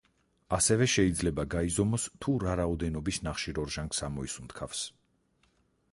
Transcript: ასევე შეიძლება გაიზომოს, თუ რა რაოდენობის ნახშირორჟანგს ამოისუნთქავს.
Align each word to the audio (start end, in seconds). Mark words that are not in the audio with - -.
ასევე 0.55 0.87
შეიძლება 0.93 1.45
გაიზომოს, 1.55 2.07
თუ 2.25 2.35
რა 2.45 2.57
რაოდენობის 2.61 3.23
ნახშირორჟანგს 3.29 4.03
ამოისუნთქავს. 4.11 4.83